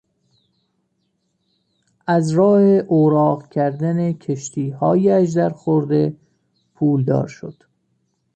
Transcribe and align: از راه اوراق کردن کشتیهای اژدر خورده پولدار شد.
از 2.07 2.31
راه 2.31 2.61
اوراق 2.87 3.47
کردن 3.49 4.13
کشتیهای 4.13 5.09
اژدر 5.11 5.49
خورده 5.49 6.17
پولدار 6.75 7.27
شد. 7.27 7.63